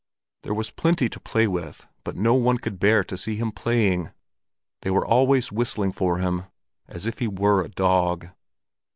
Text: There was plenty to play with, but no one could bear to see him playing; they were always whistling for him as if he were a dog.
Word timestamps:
There 0.41 0.55
was 0.55 0.71
plenty 0.71 1.09
to 1.09 1.19
play 1.19 1.45
with, 1.45 1.87
but 2.03 2.15
no 2.15 2.33
one 2.33 2.57
could 2.57 2.79
bear 2.79 3.03
to 3.03 3.15
see 3.15 3.35
him 3.35 3.51
playing; 3.51 4.09
they 4.81 4.89
were 4.89 5.05
always 5.05 5.51
whistling 5.51 5.91
for 5.91 6.17
him 6.17 6.45
as 6.87 7.05
if 7.05 7.19
he 7.19 7.27
were 7.27 7.61
a 7.63 7.69
dog. 7.69 8.29